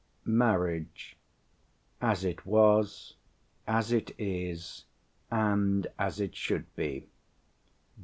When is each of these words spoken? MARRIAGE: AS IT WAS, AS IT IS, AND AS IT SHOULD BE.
MARRIAGE: 0.25 1.15
AS 2.01 2.23
IT 2.25 2.43
WAS, 2.43 3.13
AS 3.67 3.91
IT 3.91 4.09
IS, 4.17 4.85
AND 5.29 5.85
AS 5.99 6.19
IT 6.19 6.35
SHOULD 6.35 6.65
BE. 6.75 7.07